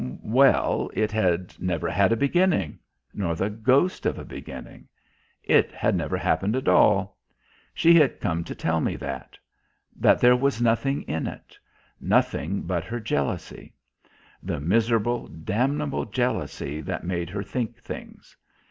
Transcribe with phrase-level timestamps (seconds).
[0.23, 2.79] Well it had never had a beginning;
[3.13, 4.87] nor the ghost of a beginning.
[5.43, 7.19] It had never happened at all.
[7.75, 9.37] She had come to tell me that:
[9.95, 11.55] that there was nothing in it;
[11.99, 13.75] nothing but her jealousy;
[14.41, 18.35] the miserable, damnable jealousy that made her think things.